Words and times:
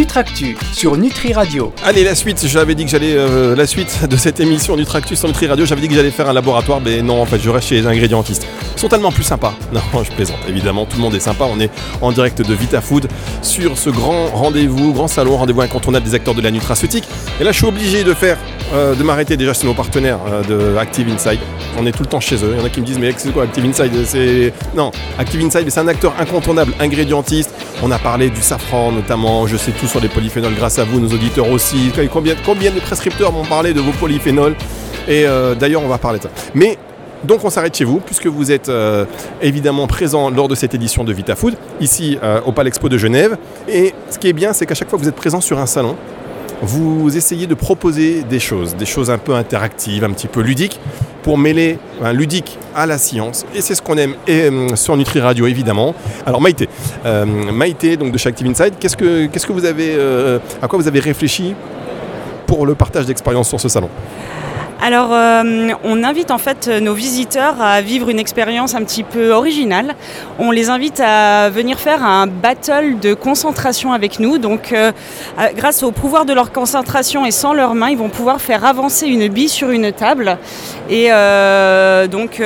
Nutractu 0.00 0.56
sur 0.72 0.96
Nutri 0.96 1.34
Radio. 1.34 1.74
Allez, 1.84 2.04
la 2.04 2.14
suite, 2.14 2.46
j'avais 2.46 2.74
dit 2.74 2.86
que 2.86 2.90
j'allais. 2.90 3.12
euh, 3.14 3.54
la 3.54 3.66
suite 3.66 4.08
de 4.08 4.16
cette 4.16 4.40
émission 4.40 4.74
Nutractus 4.74 5.18
sur 5.18 5.28
Nutri 5.28 5.46
Radio, 5.46 5.66
j'avais 5.66 5.82
dit 5.82 5.88
que 5.88 5.94
j'allais 5.94 6.10
faire 6.10 6.26
un 6.26 6.32
laboratoire, 6.32 6.80
mais 6.80 7.02
non, 7.02 7.20
en 7.20 7.26
fait, 7.26 7.38
je 7.38 7.50
reste 7.50 7.68
chez 7.68 7.74
les 7.74 7.86
ingrédientistes. 7.86 8.46
Ils 8.76 8.80
sont 8.80 8.88
tellement 8.88 9.12
plus 9.12 9.24
sympas. 9.24 9.52
Non, 9.74 10.02
je 10.02 10.10
plaisante, 10.12 10.38
évidemment, 10.48 10.86
tout 10.86 10.96
le 10.96 11.02
monde 11.02 11.14
est 11.14 11.20
sympa. 11.20 11.44
On 11.44 11.60
est 11.60 11.70
en 12.00 12.12
direct 12.12 12.40
de 12.40 12.54
VitaFood 12.54 13.08
sur 13.42 13.76
ce 13.76 13.90
grand 13.90 14.28
rendez-vous, 14.28 14.94
grand 14.94 15.06
salon, 15.06 15.36
rendez-vous 15.36 15.60
incontournable 15.60 16.06
des 16.06 16.14
acteurs 16.14 16.34
de 16.34 16.40
la 16.40 16.50
nutraceutique. 16.50 17.04
Et 17.38 17.44
là, 17.44 17.52
je 17.52 17.58
suis 17.58 17.66
obligé 17.66 18.02
de 18.02 18.14
faire, 18.14 18.38
euh, 18.72 18.94
de 18.94 19.02
m'arrêter 19.02 19.36
déjà 19.36 19.52
chez 19.52 19.66
nos 19.66 19.74
partenaires 19.74 20.20
euh, 20.28 20.42
de 20.44 20.76
Active 20.76 21.08
Inside. 21.08 21.40
On 21.76 21.86
est 21.86 21.92
tout 21.92 22.04
le 22.04 22.08
temps 22.08 22.20
chez 22.20 22.36
eux. 22.36 22.50
Il 22.52 22.58
y 22.58 22.62
en 22.62 22.64
a 22.64 22.68
qui 22.68 22.80
me 22.80 22.86
disent, 22.86 23.00
mais 23.00 23.12
c'est 23.16 23.32
quoi 23.32 23.42
Active 23.42 23.64
Inside 23.64 23.92
C'est. 24.04 24.52
Non, 24.76 24.92
Active 25.18 25.44
Inside, 25.44 25.68
c'est 25.68 25.80
un 25.80 25.88
acteur 25.88 26.14
incontournable, 26.20 26.72
ingrédientiste. 26.78 27.52
On 27.82 27.90
a 27.90 27.98
parlé 27.98 28.30
du 28.30 28.40
safran 28.40 28.92
notamment, 28.92 29.48
je 29.48 29.56
sais 29.56 29.72
tout 29.72 29.86
sur 29.86 30.00
les 30.00 30.08
polyphénols 30.08 30.54
grâce 30.54 30.78
à 30.78 30.84
vous, 30.84 31.00
nos 31.00 31.08
auditeurs 31.08 31.50
aussi. 31.50 31.90
Combien, 32.12 32.34
de 32.70 32.80
prescripteurs 32.80 33.32
m'ont 33.32 33.44
parlé 33.44 33.74
de 33.74 33.80
vos 33.80 33.90
polyphénols 33.92 34.54
Et 35.08 35.26
euh, 35.26 35.56
d'ailleurs, 35.56 35.82
on 35.82 35.88
va 35.88 35.98
parler 35.98 36.18
de 36.18 36.24
ça. 36.24 36.30
Mais 36.54 36.78
donc 37.24 37.44
on 37.44 37.50
s'arrête 37.50 37.76
chez 37.76 37.84
vous, 37.84 37.98
puisque 37.98 38.28
vous 38.28 38.52
êtes 38.52 38.70
évidemment 39.42 39.86
présent 39.86 40.30
lors 40.30 40.48
de 40.48 40.54
cette 40.54 40.74
édition 40.74 41.04
de 41.04 41.12
VitaFood, 41.12 41.54
ici 41.80 42.18
au 42.46 42.52
Palexpo 42.52 42.88
de 42.88 42.96
Genève. 42.96 43.36
Et 43.68 43.92
ce 44.08 44.18
qui 44.18 44.28
est 44.28 44.32
bien, 44.32 44.54
c'est 44.54 44.64
qu'à 44.64 44.74
chaque 44.74 44.88
fois 44.88 44.98
vous 44.98 45.06
êtes 45.06 45.16
présent 45.16 45.42
sur 45.42 45.58
un 45.58 45.66
salon, 45.66 45.96
vous 46.62 47.16
essayez 47.16 47.46
de 47.46 47.54
proposer 47.54 48.22
des 48.22 48.38
choses, 48.38 48.76
des 48.76 48.86
choses 48.86 49.10
un 49.10 49.18
peu 49.18 49.34
interactives, 49.34 50.04
un 50.04 50.10
petit 50.10 50.28
peu 50.28 50.40
ludiques, 50.40 50.78
pour 51.22 51.38
mêler 51.38 51.78
ludique 52.12 52.58
à 52.74 52.86
la 52.86 52.98
science. 52.98 53.44
Et 53.54 53.60
c'est 53.60 53.74
ce 53.74 53.82
qu'on 53.82 53.96
aime 53.96 54.14
et, 54.26 54.42
euh, 54.42 54.74
sur 54.76 54.96
Nutri 54.96 55.20
Radio, 55.20 55.46
évidemment. 55.46 55.94
Alors 56.26 56.40
Maïté, 56.40 56.68
euh, 57.04 57.24
Maïté 57.24 57.96
donc 57.96 58.12
de 58.12 58.18
chez 58.18 58.28
Active 58.28 58.46
Inside, 58.46 58.74
euh, 59.02 60.38
à 60.62 60.68
quoi 60.68 60.78
vous 60.78 60.88
avez 60.88 61.00
réfléchi 61.00 61.54
pour 62.46 62.66
le 62.66 62.74
partage 62.74 63.06
d'expérience 63.06 63.48
sur 63.48 63.60
ce 63.60 63.68
salon? 63.68 63.88
Alors, 64.82 65.10
euh, 65.12 65.72
on 65.84 66.02
invite 66.04 66.30
en 66.30 66.38
fait 66.38 66.66
nos 66.68 66.94
visiteurs 66.94 67.60
à 67.60 67.82
vivre 67.82 68.08
une 68.08 68.18
expérience 68.18 68.74
un 68.74 68.82
petit 68.82 69.02
peu 69.02 69.30
originale. 69.30 69.94
On 70.38 70.50
les 70.50 70.70
invite 70.70 71.00
à 71.00 71.50
venir 71.50 71.78
faire 71.78 72.02
un 72.02 72.26
battle 72.26 72.98
de 72.98 73.12
concentration 73.12 73.92
avec 73.92 74.20
nous. 74.20 74.38
Donc, 74.38 74.72
euh, 74.72 74.92
grâce 75.54 75.82
au 75.82 75.90
pouvoir 75.90 76.24
de 76.24 76.32
leur 76.32 76.50
concentration 76.50 77.26
et 77.26 77.30
sans 77.30 77.52
leurs 77.52 77.74
mains, 77.74 77.90
ils 77.90 77.98
vont 77.98 78.08
pouvoir 78.08 78.40
faire 78.40 78.64
avancer 78.64 79.06
une 79.06 79.28
bille 79.28 79.50
sur 79.50 79.68
une 79.68 79.92
table 79.92 80.38
et 80.88 81.08
euh, 81.12 82.06
donc 82.06 82.42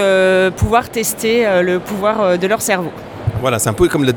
pouvoir 0.56 0.88
tester 0.90 1.46
le 1.62 1.78
pouvoir 1.78 2.36
de 2.36 2.46
leur 2.48 2.62
cerveau. 2.62 2.90
Voilà, 3.44 3.58
c'est 3.58 3.68
un 3.68 3.74
peu 3.74 3.88
comme 3.88 4.04
la, 4.04 4.12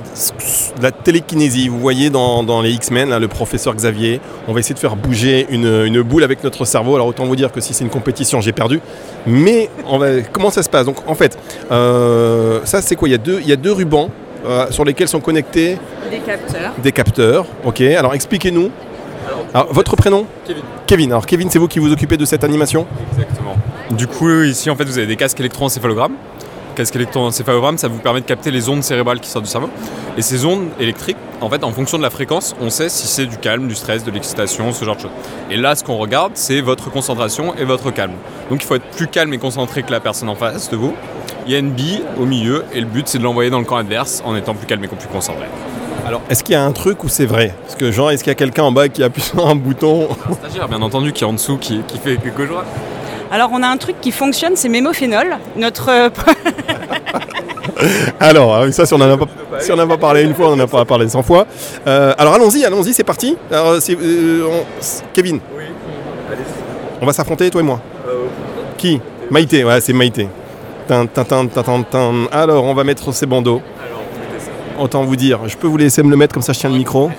la 0.81 0.91
télékinésie. 0.93 1.67
Vous 1.67 1.79
voyez 1.79 2.09
dans, 2.09 2.43
dans 2.43 2.61
les 2.61 2.71
X-Men, 2.71 3.17
le 3.17 3.27
professeur 3.27 3.75
Xavier, 3.75 4.21
on 4.47 4.53
va 4.53 4.61
essayer 4.61 4.73
de 4.73 4.79
faire 4.79 4.95
bouger 4.95 5.45
une, 5.49 5.65
une 5.83 6.01
boule 6.01 6.23
avec 6.23 6.45
notre 6.45 6.63
cerveau. 6.63 6.95
Alors 6.95 7.07
autant 7.07 7.25
vous 7.25 7.35
dire 7.35 7.51
que 7.51 7.59
si 7.59 7.73
c'est 7.73 7.83
une 7.83 7.89
compétition, 7.89 8.39
j'ai 8.39 8.53
perdu. 8.53 8.79
Mais 9.25 9.69
on 9.85 9.97
va, 9.97 10.21
comment 10.31 10.49
ça 10.49 10.63
se 10.63 10.69
passe? 10.69 10.85
Donc 10.85 10.99
en 11.09 11.13
fait, 11.13 11.37
euh, 11.73 12.61
ça 12.63 12.81
c'est 12.81 12.95
quoi? 12.95 13.09
Il 13.09 13.11
y, 13.11 13.15
a 13.15 13.17
deux, 13.17 13.41
il 13.41 13.49
y 13.49 13.51
a 13.51 13.57
deux 13.57 13.73
rubans 13.73 14.11
euh, 14.45 14.67
sur 14.71 14.85
lesquels 14.85 15.09
sont 15.09 15.19
connectés 15.19 15.77
Des 16.09 16.19
capteurs. 16.19 16.71
des 16.81 16.91
capteurs. 16.93 17.45
Ok, 17.65 17.81
alors 17.81 18.13
expliquez-nous. 18.13 18.71
Alors, 19.53 19.73
votre 19.73 19.97
prénom? 19.97 20.25
Kevin. 20.47 20.63
Kevin. 20.85 21.11
Alors 21.11 21.25
Kevin, 21.25 21.49
c'est 21.49 21.59
vous 21.59 21.67
qui 21.67 21.79
vous 21.79 21.91
occupez 21.91 22.15
de 22.15 22.23
cette 22.23 22.45
animation? 22.45 22.87
Exactement. 23.11 23.57
Du 23.91 24.07
coup, 24.07 24.31
ici, 24.43 24.69
en 24.69 24.77
fait, 24.77 24.85
vous 24.85 24.97
avez 24.97 25.07
des 25.07 25.17
casques 25.17 25.41
électroencéphalogrammes. 25.41 26.13
Casque 26.77 26.95
électroencéphalogramme, 26.95 27.79
ça 27.79 27.87
vous 27.87 27.97
permet 27.97 28.21
de 28.21 28.25
capter 28.27 28.51
les 28.51 28.69
ondes 28.69 28.83
cérébrales 28.83 29.19
qui 29.19 29.31
sortent 29.31 29.45
du 29.45 29.49
cerveau. 29.49 29.67
Et 30.15 30.21
ces 30.21 30.45
ondes 30.45 30.67
électriques, 30.79 31.17
en 31.41 31.49
fait, 31.49 31.63
en 31.63 31.71
fonction 31.71 31.97
de 31.97 32.03
la 32.03 32.11
fréquence, 32.11 32.55
on 32.61 32.69
sait 32.69 32.87
si 32.87 33.07
c'est 33.07 33.25
du 33.25 33.37
calme, 33.37 33.67
du 33.67 33.73
stress, 33.73 34.03
de 34.03 34.11
l'excitation, 34.11 34.71
ce 34.71 34.85
genre 34.85 34.95
de 34.95 35.01
choses. 35.01 35.11
Et 35.49 35.57
là, 35.57 35.73
ce 35.73 35.83
qu'on 35.83 35.97
regarde, 35.97 36.33
c'est 36.35 36.61
votre 36.61 36.91
concentration 36.91 37.55
et 37.55 37.63
votre 37.63 37.89
calme. 37.89 38.13
Donc, 38.51 38.61
il 38.61 38.67
faut 38.67 38.75
être 38.75 38.85
plus 38.91 39.07
calme 39.07 39.33
et 39.33 39.39
concentré 39.39 39.81
que 39.81 39.89
la 39.91 39.99
personne 39.99 40.29
en 40.29 40.35
face 40.35 40.69
de 40.69 40.75
vous. 40.75 40.93
Il 41.47 41.51
y 41.51 41.55
a 41.55 41.57
une 41.57 41.71
bille 41.71 42.03
au 42.21 42.25
milieu, 42.25 42.63
et 42.71 42.79
le 42.79 42.85
but, 42.85 43.07
c'est 43.07 43.17
de 43.17 43.23
l'envoyer 43.23 43.49
dans 43.49 43.57
le 43.57 43.65
camp 43.65 43.77
adverse 43.77 44.21
en 44.23 44.35
étant 44.35 44.53
plus 44.53 44.67
calme 44.67 44.83
et 44.83 44.87
plus 44.87 45.07
concentré. 45.07 45.45
Alors, 46.05 46.21
est-ce 46.29 46.43
qu'il 46.43 46.53
y 46.53 46.57
a 46.57 46.63
un 46.63 46.73
truc 46.73 47.03
où 47.03 47.09
c'est 47.09 47.25
vrai? 47.25 47.55
Parce 47.63 47.75
que 47.75 47.91
genre, 47.91 48.11
est-ce 48.11 48.23
qu'il 48.23 48.29
y 48.29 48.35
a 48.35 48.35
quelqu'un 48.35 48.65
en 48.65 48.71
bas 48.71 48.87
qui 48.87 49.01
appuie 49.01 49.23
sur 49.23 49.47
un 49.47 49.55
bouton? 49.55 50.09
Stagiaire, 50.43 50.69
bien 50.69 50.83
entendu, 50.83 51.11
qui 51.11 51.23
est 51.23 51.27
en 51.27 51.33
dessous, 51.33 51.57
qui, 51.57 51.81
qui 51.87 51.97
fait 51.97 52.17
quelque 52.17 52.45
chose. 52.45 52.63
Alors, 53.31 53.49
on 53.53 53.63
a 53.63 53.67
un 53.67 53.77
truc 53.77 53.99
qui 54.01 54.11
fonctionne, 54.11 54.55
c'est 54.55 54.69
Mémophénol. 54.69 55.37
Notre 55.55 55.89
euh, 55.89 56.09
Alors, 58.19 58.61
oui, 58.63 58.73
ça, 58.73 58.85
si 58.85 58.93
on 58.93 58.97
n'en 58.97 59.11
a, 59.13 59.17
pas- 59.17 59.27
si 59.59 59.71
on 59.71 59.75
en 59.75 59.79
a 59.79 59.87
pas 59.87 59.97
parlé 59.97 60.23
une 60.23 60.33
fois, 60.33 60.49
on 60.49 60.55
n'en 60.55 60.63
a 60.63 60.67
pas 60.67 60.85
parlé 60.85 61.07
100 61.07 61.21
fois. 61.23 61.45
Euh, 61.85 62.13
alors, 62.17 62.33
allons-y, 62.35 62.65
allons-y, 62.65 62.93
c'est 62.93 63.03
parti. 63.03 63.37
Alors, 63.51 63.79
c'est, 63.81 63.95
euh, 63.99 64.45
on- 64.49 64.65
Kevin, 65.13 65.39
Oui, 65.55 65.63
on 67.01 67.05
va 67.05 67.13
s'affronter, 67.13 67.49
toi 67.49 67.61
et 67.61 67.63
moi. 67.63 67.79
Qui? 68.77 68.99
Maïté, 69.29 69.63
ouais, 69.63 69.81
c'est 69.81 69.93
Maïté. 69.93 70.27
Alors, 72.31 72.63
on 72.63 72.73
va 72.73 72.83
mettre 72.83 73.11
ces 73.13 73.25
bandeaux. 73.25 73.61
Autant 74.79 75.03
vous 75.03 75.15
dire, 75.15 75.39
je 75.47 75.57
peux 75.57 75.67
vous 75.67 75.77
laisser 75.77 76.03
me 76.03 76.09
le 76.09 76.15
mettre 76.17 76.33
comme 76.33 76.43
ça 76.43 76.53
je 76.53 76.59
tiens 76.59 76.69
le 76.69 76.75
micro. 76.77 77.09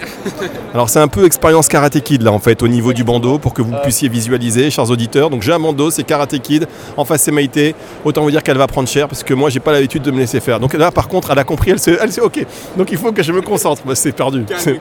Alors 0.72 0.88
c'est 0.88 1.00
un 1.00 1.08
peu 1.08 1.24
expérience 1.26 1.66
Karate 1.68 1.98
Kid 2.00 2.22
là 2.22 2.30
en 2.32 2.38
fait 2.38 2.62
au 2.62 2.68
niveau 2.68 2.92
du 2.92 3.02
bandeau 3.04 3.38
pour 3.38 3.52
que 3.52 3.62
vous 3.62 3.72
puissiez 3.82 4.08
visualiser, 4.08 4.70
chers 4.70 4.88
auditeurs. 4.90 5.28
Donc 5.30 5.42
j'ai 5.42 5.52
un 5.52 5.58
bandeau, 5.58 5.90
c'est 5.90 6.04
Karate 6.04 6.38
Kid. 6.38 6.66
En 6.96 7.04
face 7.04 7.22
c'est 7.22 7.32
Maïté. 7.32 7.74
Autant 8.04 8.22
vous 8.22 8.30
dire 8.30 8.42
qu'elle 8.42 8.58
va 8.58 8.66
prendre 8.68 8.88
cher 8.88 9.08
parce 9.08 9.24
que 9.24 9.34
moi 9.34 9.50
j'ai 9.50 9.60
pas 9.60 9.72
l'habitude 9.72 10.02
de 10.02 10.10
me 10.10 10.18
laisser 10.18 10.40
faire. 10.40 10.60
Donc 10.60 10.72
là 10.74 10.90
par 10.92 11.08
contre 11.08 11.30
elle 11.32 11.38
a 11.38 11.44
compris, 11.44 11.70
elle 11.72 11.78
sait, 11.80 11.98
elle 12.00 12.12
sait 12.12 12.20
ok. 12.20 12.46
Donc 12.76 12.92
il 12.92 12.98
faut 12.98 13.10
que 13.12 13.22
je 13.22 13.32
me 13.32 13.40
concentre. 13.42 13.82
Bah, 13.84 13.94
c'est 13.94 14.12
perdu. 14.12 14.44
C'est- 14.58 14.80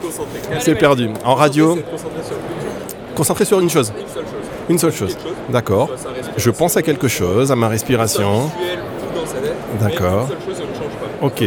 C'est 0.59 0.75
perdu. 0.75 1.09
En 1.25 1.33
radio, 1.35 1.77
concentré 3.15 3.45
sur 3.45 3.59
une 3.59 3.69
chose. 3.69 3.91
Une 4.69 4.77
seule 4.77 4.91
chose. 4.93 5.17
D'accord. 5.49 5.89
Je 6.35 6.49
pense 6.51 6.77
à 6.77 6.81
quelque 6.81 7.07
chose, 7.07 7.51
à 7.51 7.55
ma 7.55 7.69
respiration. 7.69 8.51
D'accord. 9.81 10.27
Ok. 11.21 11.43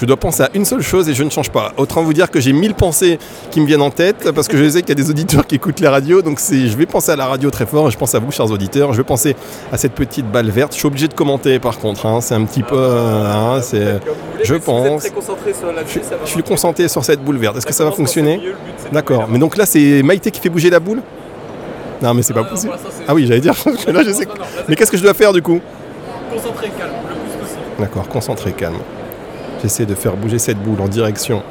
Je 0.00 0.06
dois 0.06 0.16
penser 0.16 0.44
à 0.44 0.50
une 0.54 0.64
seule 0.64 0.80
chose 0.80 1.08
et 1.08 1.14
je 1.14 1.24
ne 1.24 1.30
change 1.30 1.50
pas. 1.50 1.72
Autant 1.76 2.02
vous 2.04 2.12
dire 2.12 2.30
que 2.30 2.38
j'ai 2.38 2.52
mille 2.52 2.74
pensées 2.74 3.18
qui 3.50 3.60
me 3.60 3.66
viennent 3.66 3.82
en 3.82 3.90
tête 3.90 4.30
parce 4.32 4.46
que 4.46 4.56
je 4.56 4.68
sais 4.68 4.80
qu'il 4.82 4.90
y 4.90 4.92
a 4.92 4.94
des 4.94 5.10
auditeurs 5.10 5.44
qui 5.44 5.56
écoutent 5.56 5.80
les 5.80 5.88
radios. 5.88 6.22
Donc 6.22 6.38
c'est, 6.38 6.68
je 6.68 6.76
vais 6.76 6.86
penser 6.86 7.10
à 7.10 7.16
la 7.16 7.26
radio 7.26 7.50
très 7.50 7.66
fort. 7.66 7.88
et 7.88 7.90
Je 7.90 7.98
pense 7.98 8.14
à 8.14 8.20
vous, 8.20 8.30
chers 8.30 8.48
auditeurs. 8.48 8.92
Je 8.92 8.98
vais 8.98 9.04
penser 9.04 9.34
à 9.72 9.76
cette 9.76 9.92
petite 9.94 10.30
balle 10.30 10.50
verte. 10.50 10.72
Je 10.72 10.78
suis 10.78 10.86
obligé 10.86 11.08
de 11.08 11.14
commenter 11.14 11.58
par 11.58 11.78
contre. 11.80 12.06
hein. 12.06 12.20
C'est 12.20 12.34
un 12.34 12.44
petit 12.44 12.62
peu. 12.62 12.78
hein, 12.78 13.60
c'est, 13.60 13.98
je 14.44 14.54
pense. 14.54 15.02
Je, 15.04 16.00
je 16.24 16.30
suis 16.30 16.42
concentré 16.44 16.86
sur 16.88 17.04
cette 17.04 17.20
boule 17.22 17.38
verte. 17.38 17.56
Est-ce 17.56 17.66
que 17.66 17.74
ça 17.74 17.84
va 17.84 17.90
fonctionner? 17.90 18.40
D'accord. 18.92 19.26
Mais 19.28 19.38
donc 19.40 19.56
là, 19.56 19.66
c'est 19.66 20.02
Maïté 20.04 20.30
qui 20.30 20.40
fait 20.40 20.48
bouger 20.48 20.70
la 20.70 20.78
boule? 20.78 21.02
Non, 22.00 22.14
mais 22.14 22.22
c'est 22.22 22.34
pas 22.34 22.44
possible. 22.44 22.72
Ah 23.08 23.14
oui, 23.14 23.26
j'allais 23.26 23.40
dire. 23.40 23.54
là, 23.88 24.02
je 24.04 24.12
sais. 24.12 24.28
Mais 24.68 24.76
qu'est-ce 24.76 24.92
que 24.92 24.96
je 24.96 25.02
dois 25.02 25.14
faire 25.14 25.32
du 25.32 25.42
coup? 25.42 25.60
Concentré, 26.32 26.68
calme, 26.78 26.92
le 27.08 27.14
plus 27.16 27.38
possible. 27.40 27.60
D'accord, 27.80 28.08
concentré, 28.08 28.52
calme. 28.52 28.76
J'essaie 29.62 29.86
de 29.86 29.94
faire 29.94 30.16
bouger 30.16 30.38
cette 30.38 30.62
boule 30.62 30.80
en 30.80 30.88
direction 30.88 31.42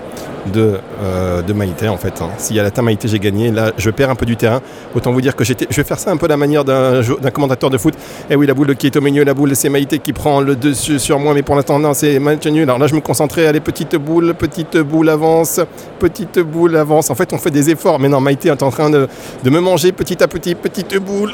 de, 0.54 0.80
euh, 1.04 1.42
de 1.42 1.54
Maïté 1.54 1.88
en 1.88 1.98
fait. 1.98 2.22
hein. 2.22 2.30
S'il 2.38 2.56
y 2.56 2.60
a 2.60 2.64
la 2.64 2.82
Maïté, 2.82 3.08
j'ai 3.08 3.20
gagné. 3.20 3.52
Là, 3.52 3.72
je 3.78 3.90
perds 3.90 4.10
un 4.10 4.16
peu 4.16 4.26
du 4.26 4.36
terrain. 4.38 4.62
Autant 4.96 5.12
vous 5.12 5.22
dire 5.22 5.36
que. 5.36 5.44
Je 5.44 5.54
vais 5.54 5.84
faire 5.84 6.00
ça 6.00 6.12
un 6.12 6.18
peu 6.18 6.28
la 6.28 6.38
manière 6.38 6.64
d'un 6.64 7.02
d'un 7.02 7.32
commentateur 7.32 7.70
de 7.70 7.78
foot. 7.78 7.94
Eh 8.30 8.36
oui, 8.36 8.48
la 8.48 8.54
boule 8.54 8.76
qui 8.76 8.88
est 8.88 8.96
au 8.96 9.02
milieu, 9.02 9.24
la 9.24 9.34
boule, 9.34 9.56
c'est 9.56 9.70
Maïté 9.70 10.00
qui 10.00 10.14
prend 10.14 10.42
le 10.42 10.56
dessus 10.56 11.00
sur 11.00 11.20
moi, 11.20 11.34
mais 11.34 11.42
pour 11.44 11.56
l'instant, 11.56 11.80
non, 11.80 11.94
c'est 11.94 12.20
maintenu. 12.20 12.64
Alors 12.64 12.78
là, 12.80 12.88
je 12.88 12.96
me 12.96 13.02
concentrais. 13.02 13.48
Allez, 13.48 13.60
petite 13.60 13.96
boule, 13.96 14.34
petite 14.34 14.78
boule 14.78 15.10
avance, 15.10 15.60
petite 16.00 16.40
boule 16.40 16.76
avance. 16.76 17.10
En 17.10 17.16
fait, 17.16 17.32
on 17.34 17.38
fait 17.38 17.52
des 17.52 17.70
efforts. 17.70 18.00
Mais 18.00 18.10
non, 18.10 18.22
Maïté 18.22 18.50
est 18.50 18.64
en 18.64 18.72
train 18.72 18.90
de, 18.90 19.08
me 19.46 19.60
manger 19.60 19.92
petit 19.92 20.22
à 20.24 20.28
petit, 20.28 20.56
petite 20.56 20.98
boule. 20.98 21.34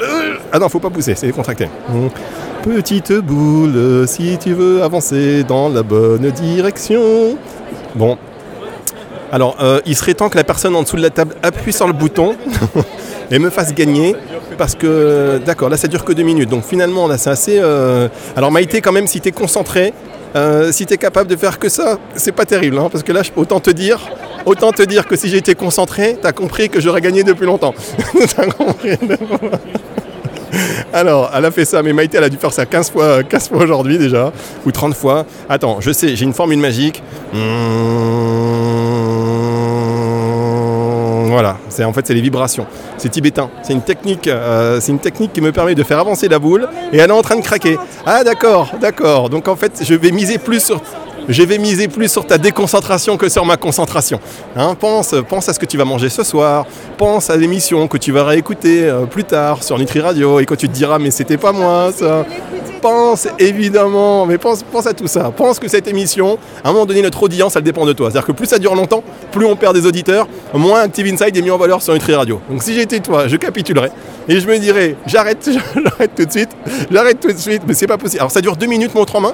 Ah 0.52 0.58
non, 0.58 0.68
faut 0.68 0.80
pas 0.80 0.90
pousser, 0.90 1.14
c'est 1.14 1.30
contracté. 1.30 1.68
Hum. 1.88 2.10
Petite 2.62 3.12
boule, 3.20 4.08
si 4.08 4.38
tu 4.38 4.54
veux 4.54 4.82
avancer 4.82 5.44
dans 5.44 5.68
la 5.68 5.82
bonne 5.82 6.30
direction. 6.30 7.36
Bon. 7.94 8.16
Alors, 9.34 9.56
euh, 9.60 9.80
il 9.84 9.96
serait 9.96 10.14
temps 10.14 10.28
que 10.28 10.36
la 10.36 10.44
personne 10.44 10.76
en 10.76 10.82
dessous 10.84 10.94
de 10.94 11.02
la 11.02 11.10
table 11.10 11.34
appuie 11.42 11.72
sur 11.72 11.88
le 11.88 11.92
bouton 11.92 12.36
et 13.32 13.40
me 13.40 13.50
fasse 13.50 13.74
gagner. 13.74 14.14
Parce 14.56 14.76
que, 14.76 15.40
d'accord, 15.44 15.68
là 15.68 15.76
ça 15.76 15.88
dure 15.88 16.04
que 16.04 16.12
deux 16.12 16.22
minutes. 16.22 16.48
Donc 16.48 16.62
finalement, 16.62 17.08
là 17.08 17.18
c'est 17.18 17.30
assez. 17.30 17.58
euh, 17.58 18.06
Alors, 18.36 18.52
Maïté, 18.52 18.80
quand 18.80 18.92
même, 18.92 19.08
si 19.08 19.20
tu 19.20 19.30
es 19.30 19.32
concentré, 19.32 19.92
euh, 20.36 20.70
si 20.70 20.86
tu 20.86 20.94
es 20.94 20.98
capable 20.98 21.28
de 21.28 21.34
faire 21.34 21.58
que 21.58 21.68
ça, 21.68 21.98
c'est 22.14 22.30
pas 22.30 22.44
terrible. 22.44 22.78
hein, 22.78 22.88
parce 22.92 23.02
que 23.02 23.10
là, 23.10 23.22
autant 23.34 23.58
te 23.58 23.70
dire. 23.70 23.98
Autant 24.46 24.70
te 24.70 24.82
dire 24.82 25.04
que 25.08 25.16
si 25.16 25.34
été 25.34 25.56
concentré, 25.56 26.16
t'as 26.22 26.30
compris 26.30 26.68
que 26.68 26.80
j'aurais 26.80 27.00
gagné 27.00 27.24
depuis 27.24 27.46
longtemps. 27.46 27.74
T'as 28.36 28.46
compris 28.46 28.98
alors, 30.92 31.30
elle 31.34 31.44
a 31.44 31.50
fait 31.50 31.64
ça, 31.64 31.82
mais 31.82 31.92
Maïté, 31.92 32.18
elle 32.18 32.24
a 32.24 32.28
dû 32.28 32.36
faire 32.36 32.52
ça 32.52 32.66
15 32.66 32.90
fois, 32.90 33.22
15 33.24 33.48
fois 33.48 33.58
aujourd'hui 33.64 33.98
déjà, 33.98 34.32
ou 34.64 34.70
30 34.70 34.94
fois. 34.94 35.26
Attends, 35.48 35.80
je 35.80 35.90
sais, 35.90 36.14
j'ai 36.14 36.24
une 36.24 36.32
formule 36.32 36.60
magique. 36.60 37.02
Mmh, 37.32 37.38
en 41.84 41.92
fait 41.92 42.06
c'est 42.06 42.14
les 42.14 42.20
vibrations. 42.20 42.66
C'est 42.98 43.08
tibétain. 43.08 43.50
C'est 43.62 43.72
une 43.72 43.82
technique, 43.82 44.28
euh, 44.28 44.80
c'est 44.80 44.92
une 44.92 44.98
technique 44.98 45.32
qui 45.32 45.40
me 45.40 45.52
permet 45.52 45.74
de 45.74 45.82
faire 45.82 45.98
avancer 45.98 46.28
la 46.28 46.38
boule 46.38 46.68
et 46.92 46.98
elle 46.98 47.10
est 47.10 47.12
en 47.12 47.22
train 47.22 47.36
de 47.36 47.42
craquer. 47.42 47.78
Ah 48.06 48.24
d'accord, 48.24 48.72
d'accord. 48.80 49.30
Donc 49.30 49.48
en 49.48 49.56
fait, 49.56 49.82
je 49.82 49.94
vais 49.94 50.10
miser 51.58 51.88
plus 51.88 52.08
sur 52.08 52.26
ta 52.26 52.38
déconcentration 52.38 53.16
que 53.16 53.28
sur 53.28 53.44
ma 53.44 53.56
concentration. 53.56 54.20
Hein, 54.56 54.74
pense, 54.78 55.14
à 55.14 55.52
ce 55.52 55.58
que 55.58 55.66
tu 55.66 55.76
vas 55.78 55.84
manger 55.84 56.08
ce 56.08 56.22
soir, 56.22 56.66
pense 56.98 57.30
à 57.30 57.36
l'émission 57.36 57.88
que 57.88 57.96
tu 57.96 58.12
vas 58.12 58.24
réécouter 58.24 58.84
euh, 58.84 59.06
plus 59.06 59.24
tard 59.24 59.62
sur 59.62 59.78
Nutri 59.78 60.00
Radio 60.00 60.40
et 60.40 60.46
quand 60.46 60.56
tu 60.56 60.68
te 60.68 60.74
diras 60.74 60.98
mais 60.98 61.10
c'était 61.10 61.38
pas 61.38 61.52
moi 61.52 61.90
ça. 61.96 62.26
Pense 62.84 63.28
évidemment, 63.38 64.26
mais 64.26 64.36
pense, 64.36 64.62
à 64.84 64.92
tout 64.92 65.06
ça. 65.06 65.32
Pense 65.34 65.58
que 65.58 65.68
cette 65.68 65.88
émission, 65.88 66.36
à 66.62 66.68
un 66.68 66.72
moment 66.74 66.84
donné, 66.84 67.00
notre 67.00 67.22
audience, 67.22 67.56
elle 67.56 67.62
dépend 67.62 67.86
de 67.86 67.94
toi. 67.94 68.10
C'est-à-dire 68.10 68.26
que 68.26 68.32
plus 68.32 68.44
ça 68.44 68.58
dure 68.58 68.74
longtemps, 68.74 69.02
plus 69.32 69.46
on 69.46 69.56
perd 69.56 69.74
des 69.74 69.86
auditeurs, 69.86 70.28
moins 70.52 70.82
Active 70.82 71.06
Inside 71.06 71.34
est 71.34 71.40
mis 71.40 71.50
en 71.50 71.56
valeur 71.56 71.80
sur 71.80 71.94
Nutri 71.94 72.14
Radio. 72.14 72.42
Donc 72.50 72.62
si 72.62 72.74
j'étais 72.74 73.00
toi, 73.00 73.26
je 73.26 73.36
capitulerais 73.36 73.90
et 74.28 74.38
je 74.38 74.46
me 74.46 74.58
dirais 74.58 74.96
j'arrête, 75.06 75.48
j'arrête 75.82 76.10
tout 76.14 76.26
de 76.26 76.30
suite, 76.30 76.50
j'arrête 76.90 77.20
tout 77.20 77.32
de 77.32 77.38
suite, 77.38 77.62
mais 77.66 77.72
c'est 77.72 77.86
pas 77.86 77.96
possible. 77.96 78.20
Alors 78.20 78.30
ça 78.30 78.42
dure 78.42 78.54
deux 78.54 78.66
minutes 78.66 78.94
montre 78.94 79.16
en 79.16 79.22
main 79.22 79.32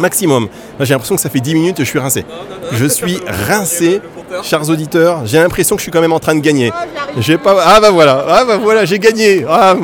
maximum. 0.00 0.48
J'ai 0.80 0.94
l'impression 0.94 1.16
que 1.16 1.20
ça 1.20 1.28
fait 1.28 1.40
10 1.40 1.54
minutes 1.54 1.76
que 1.76 1.84
je 1.84 1.90
suis 1.90 1.98
rincé. 1.98 2.24
Je 2.72 2.86
suis 2.86 3.18
rincé, 3.26 4.00
chers 4.42 4.70
auditeurs. 4.70 5.26
J'ai 5.26 5.38
l'impression 5.38 5.76
que 5.76 5.80
je 5.80 5.84
suis 5.84 5.92
quand 5.92 6.00
même 6.00 6.12
en 6.12 6.20
train 6.20 6.34
de 6.34 6.40
gagner. 6.40 6.70
Pas. 6.70 7.56
Ah 7.62 7.80
bah 7.80 7.90
voilà, 7.90 8.24
ah 8.28 8.44
bah 8.46 8.58
voilà, 8.62 8.84
j'ai 8.84 8.98
gagné. 8.98 9.44
Ah, 9.48 9.74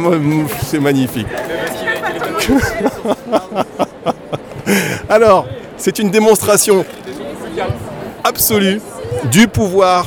c'est 0.67 0.79
magnifique. 0.79 1.27
Alors, 5.09 5.47
c'est 5.77 5.99
une 5.99 6.11
démonstration 6.11 6.85
absolue 8.23 8.81
du 9.31 9.49
pouvoir 9.49 10.07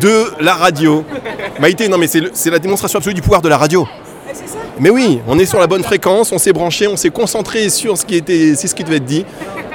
de 0.00 0.26
la 0.40 0.54
radio. 0.54 1.04
Maïté, 1.60 1.88
non 1.88 1.98
mais 1.98 2.06
c'est 2.06 2.50
la 2.50 2.58
démonstration 2.58 2.98
absolue 2.98 3.14
du 3.14 3.22
pouvoir 3.22 3.42
de 3.42 3.48
la 3.48 3.56
radio. 3.56 3.86
Mais 4.80 4.90
oui, 4.90 5.20
on 5.26 5.38
est 5.38 5.46
sur 5.46 5.58
la 5.58 5.66
bonne 5.66 5.82
fréquence, 5.82 6.30
on 6.30 6.38
s'est 6.38 6.52
branché, 6.52 6.86
on 6.86 6.96
s'est 6.96 7.10
concentré 7.10 7.68
sur 7.68 7.98
ce 7.98 8.04
qui 8.04 8.14
était, 8.14 8.54
c'est 8.54 8.68
ce 8.68 8.74
qui 8.74 8.84
devait 8.84 8.96
être 8.96 9.04
dit. 9.04 9.24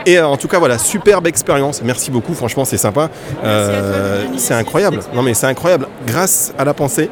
Et 0.06 0.18
euh, 0.18 0.28
en 0.28 0.38
tout 0.38 0.48
cas, 0.48 0.60
voilà, 0.60 0.78
superbe 0.78 1.28
expérience. 1.28 1.82
Merci 1.84 2.12
beaucoup, 2.12 2.34
franchement, 2.34 2.66
c'est 2.66 2.78
sympa. 2.78 3.10
Euh, 3.44 4.26
c'est 4.38 4.54
incroyable. 4.54 5.00
Non, 5.14 5.22
mais 5.22 5.34
c'est 5.34 5.48
incroyable. 5.48 5.88
Grâce 6.06 6.54
à 6.58 6.66
la 6.66 6.74
pensée, 6.74 7.10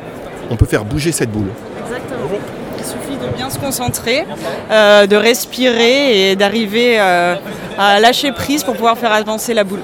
on 0.50 0.56
peut 0.56 0.66
faire 0.66 0.86
bouger 0.86 1.12
cette 1.12 1.32
boule. 1.32 1.50
Exactement. 1.86 2.61
Il 2.82 2.88
suffit 2.88 3.16
de 3.16 3.36
bien 3.38 3.52
se 3.52 3.60
concentrer, 3.60 4.26
euh, 4.72 5.06
de 5.06 5.16
respirer 5.16 6.32
et 6.32 6.36
d'arriver 6.36 6.98
à 6.98 8.00
lâcher 8.00 8.32
prise 8.32 8.64
pour 8.64 8.74
pouvoir 8.74 8.98
faire 8.98 9.12
avancer 9.12 9.54
la 9.54 9.64
boule. 9.64 9.82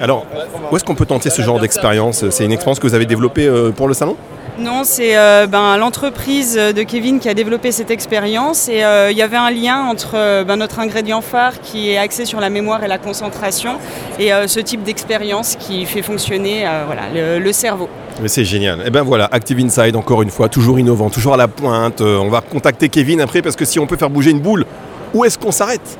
Alors, 0.00 0.26
où 0.70 0.76
est-ce 0.76 0.84
qu'on 0.84 0.96
peut 0.96 1.06
tenter 1.06 1.30
ce 1.30 1.42
genre 1.42 1.60
d'expérience? 1.60 2.28
C'est 2.30 2.44
une 2.44 2.52
expérience 2.52 2.80
que 2.80 2.86
vous 2.88 2.94
avez 2.94 3.06
développée 3.06 3.48
pour 3.76 3.86
le 3.86 3.94
salon? 3.94 4.16
Non, 4.60 4.82
c'est 4.84 5.16
euh, 5.16 5.46
ben, 5.46 5.78
l'entreprise 5.78 6.54
de 6.54 6.82
Kevin 6.82 7.18
qui 7.18 7.28
a 7.28 7.34
développé 7.34 7.72
cette 7.72 7.90
expérience 7.90 8.68
et 8.68 8.84
euh, 8.84 9.10
il 9.10 9.16
y 9.16 9.22
avait 9.22 9.38
un 9.38 9.50
lien 9.50 9.82
entre 9.84 10.12
euh, 10.16 10.44
ben, 10.44 10.56
notre 10.56 10.80
ingrédient 10.80 11.22
phare 11.22 11.60
qui 11.62 11.90
est 11.90 11.96
axé 11.96 12.26
sur 12.26 12.40
la 12.40 12.50
mémoire 12.50 12.84
et 12.84 12.88
la 12.88 12.98
concentration 12.98 13.78
et 14.18 14.30
ce 14.46 14.60
type 14.60 14.82
d'expérience 14.82 15.56
qui 15.56 15.86
fait 15.86 16.02
fonctionner 16.02 16.66
le, 17.14 17.52
cerveau. 17.52 17.88
c'est 18.26 18.44
génial. 18.44 18.80
Et 18.80 18.84
eh 18.86 18.90
ben 18.90 19.02
voilà, 19.02 19.28
Active 19.32 19.58
Inside, 19.58 19.96
encore 19.96 20.20
une 20.20 20.30
fois, 20.30 20.48
toujours 20.50 20.78
innovant, 20.78 21.08
toujours 21.08 21.34
à 21.34 21.36
la 21.38 21.48
pointe. 21.48 22.02
on 22.02 22.28
va 22.28 22.42
contacter 22.42 22.90
Kevin 22.90 23.20
après 23.22 23.40
parce 23.40 23.56
que 23.56 23.64
si 23.64 23.78
on 23.78 23.86
peut 23.86 23.96
faire 23.96 24.10
bouger 24.10 24.30
une 24.30 24.40
boule, 24.40 24.66
où 25.14 25.24
est-ce 25.24 25.38
qu'on 25.38 25.52
s'arrête? 25.52 25.98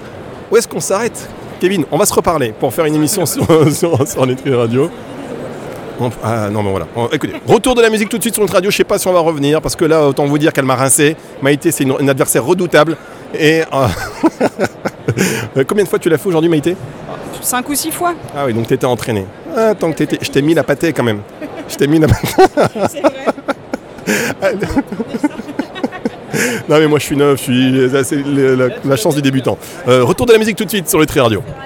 Où 0.51 0.57
est-ce 0.57 0.69
qu'on 0.69 0.81
s'arrête? 0.81 1.29
Kevin, 1.61 1.85
on 1.91 1.97
va 1.97 2.05
se 2.05 2.15
reparler 2.15 2.53
pour 2.59 2.75
faire 2.75 2.85
une 2.85 2.95
émission 2.95 3.25
sur, 3.25 3.45
sur, 3.73 4.07
sur 4.07 4.21
Radio. 4.59 4.91
Ah 6.23 6.49
non, 6.51 6.63
mais 6.63 6.71
voilà. 6.71 6.87
écoutez, 7.13 7.35
retour 7.47 7.75
de 7.75 7.83
la 7.83 7.91
musique 7.91 8.09
tout 8.09 8.17
de 8.17 8.23
suite 8.23 8.35
sur 8.35 8.43
notre 8.43 8.55
radio. 8.55 8.71
Je 8.71 8.77
sais 8.77 8.85
pas 8.85 8.99
si 8.99 9.07
on 9.09 9.13
va 9.13 9.21
revenir 9.21 9.61
parce 9.61 9.77
que 9.77 9.85
là, 9.85 10.07
autant 10.07 10.25
vous 10.27 10.39
dire 10.39 10.53
qu'elle 10.53 10.65
m'a 10.65 10.77
rincé. 10.77 11.17
Maïté, 11.43 11.71
c'est 11.71 11.85
une, 11.85 12.09
adversaire 12.09 12.45
redoutable. 12.45 12.97
Et 13.39 13.63
euh, 13.63 13.87
combien 15.69 15.85
de 15.85 15.89
fois 15.89 15.99
tu 15.99 16.09
l'as 16.09 16.19
fait 16.19 16.29
aujourd'hui, 16.29 16.51
Maïté? 16.51 16.77
Cinq 17.43 17.69
ou 17.69 17.75
six 17.75 17.91
fois. 17.91 18.15
Ah 18.37 18.45
oui, 18.47 18.55
donc 18.55 18.67
tu 18.67 18.75
étais 18.75 18.87
entraîné. 18.87 19.27
Ah, 19.57 19.75
tant 19.75 19.93
que 19.93 20.03
étais... 20.03 20.19
Je 20.21 20.31
t'ai 20.31 20.43
mis 20.43 20.55
la 20.55 20.63
pâtée 20.63 20.93
quand 20.93 21.03
même. 21.03 21.21
Je 21.69 21.77
t'ai 21.77 21.87
mis 21.87 21.99
la 21.99 22.09
pâtée. 22.09 22.29
c'est 22.91 23.01
vrai. 23.01 23.13
non 26.69 26.79
mais 26.79 26.87
moi 26.87 26.99
je 26.99 27.05
suis 27.05 27.17
neuf, 27.17 27.39
je 27.39 27.43
suis... 27.43 27.91
c'est 28.05 28.23
la, 28.85 28.97
chance 28.97 29.15
du 29.15 29.23
débutant. 29.23 29.57
Euh, 29.89 30.05
retour 30.05 30.27
de 30.27 30.33
la 30.33 30.39
musique 30.39 30.57
tout 30.57 30.65
de 30.65 30.71
suite 30.71 30.89
sur 30.89 30.99
le 30.99 31.07
Tri 31.07 31.21
Radio. 31.21 31.43